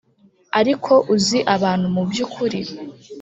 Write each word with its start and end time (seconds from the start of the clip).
ariko 0.59 0.91
uzi 1.13 1.39
abantu 1.55 1.85
mubyukuri 1.95 2.59